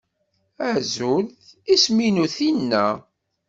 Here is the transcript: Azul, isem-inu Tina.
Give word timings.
Azul, 0.69 1.25
isem-inu 1.73 2.25
Tina. 2.35 2.85